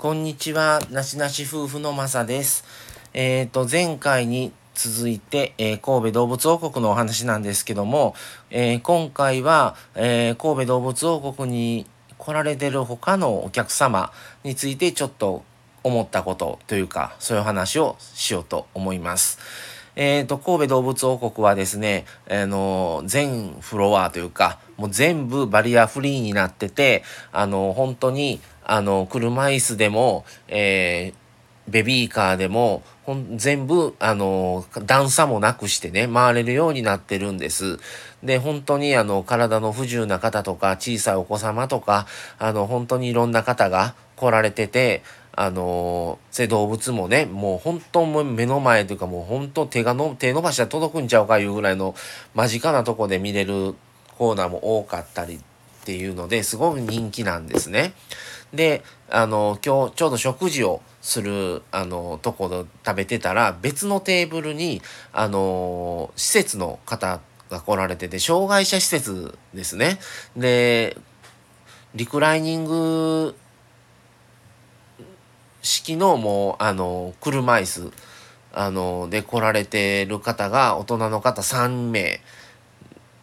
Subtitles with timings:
[0.00, 2.64] こんにちは、なしなし夫婦のまさです。
[3.12, 8.14] えっ、ー、と、前回に続いて、えー、神戸動物王国のお話なんですけども、
[8.48, 11.84] えー、今回は、え神戸動物王国に
[12.16, 14.10] 来られてる他のお客様
[14.42, 15.44] についてちょっと
[15.84, 19.38] 思ったことというか、そういう話をしようと思います。
[19.96, 28.40] えっ、と、神戸動物王国はですね、あの、全フロアというか、もう全部バリアフリーになってて、あの、本当に、
[28.70, 37.80] あの、車椅子でも、えー、ベビーカーでも、ほん全部、あの、段差もなくしてね、回れるようになってるんです。
[38.22, 42.06] で、本当に、あの、体の不自由な方とか、小さいお子様とか、
[42.38, 51.96] あの、本当にいろんな方が来られてて、あのー、動物もね、もう本当目の前というかもう本当手がの、手伸ばしたら届くんちゃうかいうぐらいの
[52.36, 53.74] 間近なとこで見れる
[54.16, 55.40] コーナーも多かったり
[55.80, 57.94] っていうのですごく人気なんですね。
[58.52, 67.20] で、あの、今日ちょうど食事をする、あの、ところ食べてたら別のテーブルに、あの、施設の方
[67.50, 69.98] が来られてて、障害者施設ですね。
[70.36, 70.96] で、
[71.94, 73.34] リクライニング
[75.62, 77.92] 式のもう、あの、車椅子、
[78.52, 82.20] あの、で来られてる方が、大人の方3名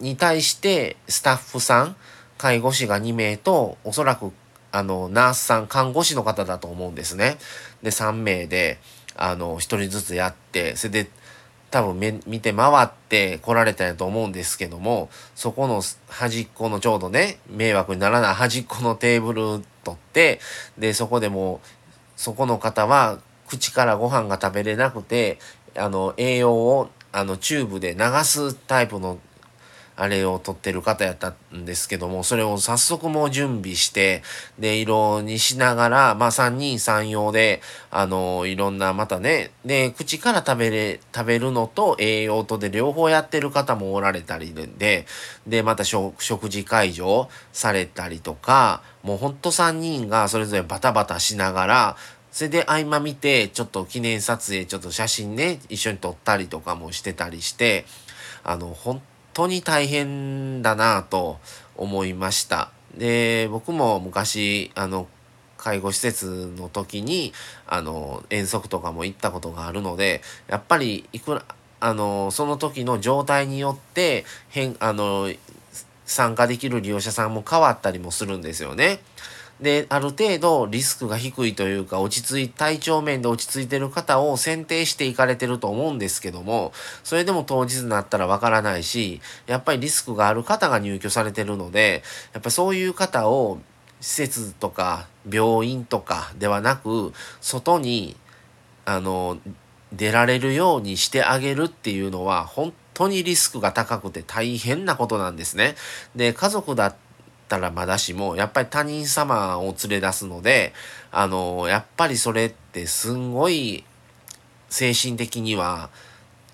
[0.00, 1.96] に対して、スタッフさん、
[2.36, 4.32] 介護士が2名と、おそらく、
[4.72, 7.38] あの、ナースさん、看護師の方だと思うんですね。
[7.82, 8.78] で、3名で、
[9.16, 11.10] あの、1人ずつやって、それで、
[11.70, 20.40] 多分見て回って来られたんやと思うんですけども、そこの端っこのちょうどね、迷惑にならない端っこのテーブル取って、
[20.78, 21.60] で、そこでも
[22.18, 25.38] そこの方は口からご飯が食べれなくて
[25.76, 29.18] あの栄養をあのチューブで流すタイプの
[30.00, 34.22] あれを取ってる方やったんですけども、それを早速もう準備して、
[34.56, 37.60] で、色にしながら、まあ三人三様で、
[37.90, 45.04] あの、いろんな、またね、で、口から食べれ、食べるのと栄養とで両方やってる方もおられたりで、
[45.48, 46.14] で、また食
[46.48, 51.96] 事会場されたりとか、もうほんと三人がそれぞれバタバタしながら、
[52.30, 57.84] それで合間見て、ちょっと記念撮影、ちょっと写真ね、一緒に撮ったりとかもしてたりして、
[58.44, 59.02] あの、本
[59.38, 61.38] 当に大変だなと
[61.76, 62.72] 思いました。
[62.96, 65.06] で、僕も昔、あの、
[65.56, 67.32] 介護施設の時に、
[67.68, 71.44] あの、遠足とかも行ったことがあるので、やっぱり、いくら、
[71.78, 75.30] あの、その時の状態によって、変、あの、
[76.04, 78.98] 参加できる利用者さんも変わったりもするんですよね。
[79.60, 92.02] で、ある程度リスクが低いというか、落ち着い、体調面で落ち着いてる方を選定していかれてると思うんですけども、それでも当日になったらわからないし、やっぱりリスクがある方が入居されてるので、
[92.32, 93.58] やっぱそういう方を
[94.00, 98.16] 施設とか病院とかではなく、外に、
[98.84, 99.38] あの、
[99.92, 105.74] 出られるようにしてあげるっていうのは、本当にリスクが高くて大変なことなんですね。
[106.14, 107.07] で、家族だって
[107.48, 110.74] ったらまだしも、やっぱり他人様を連れ出すので、
[111.10, 113.84] あの、やっぱりそれってすんごい
[114.68, 115.88] 精神的には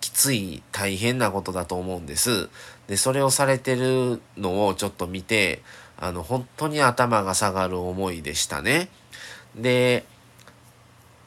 [0.00, 2.50] きつい大変なことだと思うんです。
[2.88, 5.62] で、それをされてるのをちょっと見て、
[5.96, 8.88] あの、本当に頭が下がる思いでしたね。
[9.54, 10.04] で、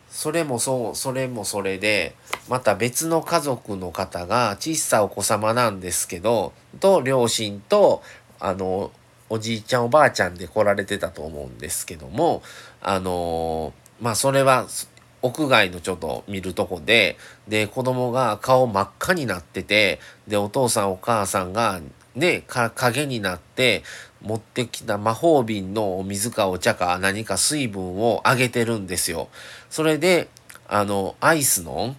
[0.09, 2.15] それもそう、それもそれで、
[2.49, 8.03] また別の家族の方が小さいお子様なんですけど、と両親と、
[8.39, 8.91] あの、
[9.33, 12.43] おじいちゃんおばあちゃんで来られてたと思うんですけども、
[12.81, 14.67] あのー、まあそれは
[15.23, 17.17] 屋外のちょっと見るとこで、
[17.47, 21.81] で、子供が顔真っ赤になってて、で、お父さんお母さんが
[22.13, 23.81] ね、影になって
[24.21, 29.29] 持ってきた魔法瓶のお水かお茶か何か水分をあげてるんですよ。
[29.71, 30.29] それで、
[30.67, 31.95] あの、アイスの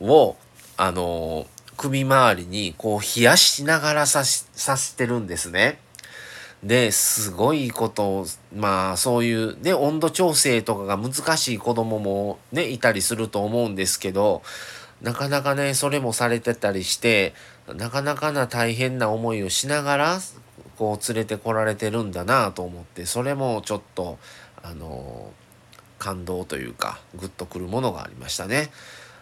[0.00, 0.36] を、
[0.76, 1.46] あの、
[1.76, 5.78] 首周りにこう冷やしながらさし、さしてるんですね。
[6.62, 14.42] で、すごいことを、まあそういう、ね、温度調整とかが難しい子供もね、いたりすると思うんですけど、
[15.02, 17.34] なかなかね、それもされてたりして、
[17.74, 20.18] なかなかな大変な思いをしながら、
[20.78, 24.18] こう連れてこられてるんだなと思って、それもちょっと、
[24.62, 25.30] あの、
[25.98, 28.70] 感動というか、グッとくるものがありましたね。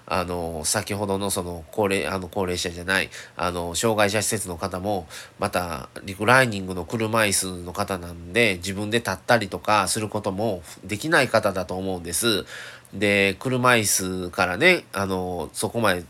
[0.06, 5.06] あの、先ほどのその高齢、あの高齢者じゃない、あの、障害者施設の方も、
[5.38, 12.44] また、リクライニングの車椅子の方なんで、自分で立ったりとかすることもできない方だと思うんです。
[12.92, 16.04] で、車椅子からね、あの、そこまで、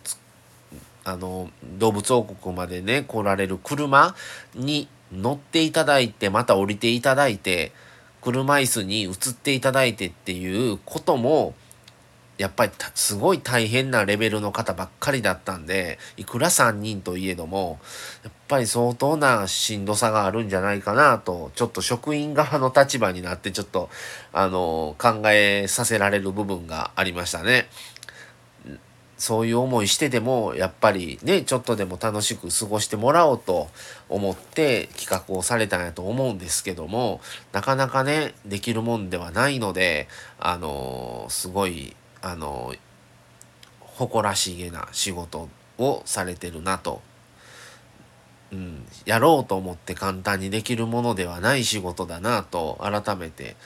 [1.05, 4.17] あの、動物王国までね、来られる車
[4.55, 7.73] に乗っていただいて、また降りていただいて、
[8.21, 11.55] 車椅子に移っていただいてっていうことも
[12.37, 17.79] やっぱりすごい大変なレベルの方ばっかりだったんでいくら3人といえども
[18.25, 23.89] やっぱり相当なしんどさがあるんじゃないかなとちょっと職員側の立場になってちょっと
[24.33, 27.69] あの考えさせられる部分がありましたね。
[29.17, 33.69] そういう思いしてでもやっぱりねちょっとでも楽しく過ごしてもらおうと
[34.09, 37.21] 思って企画をされたんやと思うんですけども
[37.53, 40.09] なかなかねできるもんではないので
[40.39, 42.75] あのすごいあの
[43.81, 47.03] 誇らしげな仕事をされてるなと、
[48.51, 53.57] うん、やろうと思って簡単にできるものではない仕事だなと改めて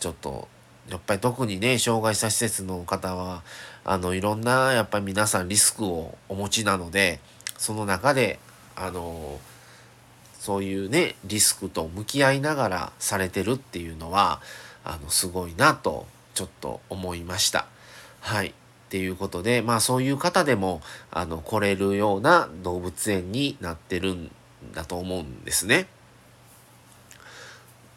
[0.00, 0.48] ちょっと
[0.90, 3.44] やっぱり特にね障害者施設の方は
[3.84, 7.20] あのいろんなやっぱり皆さんリスクをお持ちなので
[7.56, 8.40] その中で
[8.74, 9.38] あの
[10.40, 14.40] そういうねリスクと向き合いながらされてるっていうのは
[14.82, 17.68] あのすごいなとちょっと思いました。
[18.28, 18.48] はい。
[18.48, 18.52] っ
[18.90, 24.30] ていうことで、まあそういう方でも、あの、来れるような動物園になってるん
[24.74, 25.86] だと思うんですね。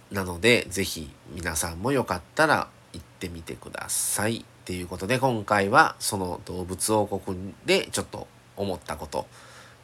[0.09, 4.37] なので、是非皆さんもよかったら行ってみてください。
[4.37, 9.27] っていうことで、今回はその動物王国でちょっと思ったこと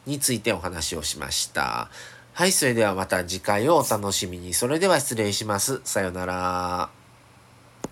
[0.06, 1.90] についてお話をしました。
[2.32, 4.54] はい、それではまた次回をお楽しみに。
[4.54, 5.82] それでは失礼します。
[5.84, 6.97] さようなら。